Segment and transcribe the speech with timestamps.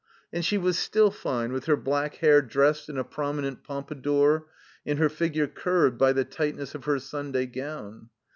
[0.33, 4.47] And she was still fine, with her black hair dressed in a prominent pompa dour,
[4.83, 8.09] and her figure curbed by the tightness of her Sunday gown.